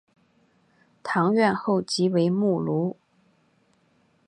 [1.03, 2.95] 堂院后即为墓庐。